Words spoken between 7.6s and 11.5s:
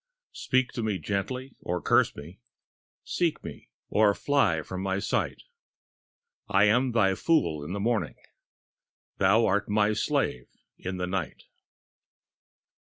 in the morning, Thou art my slave in the night.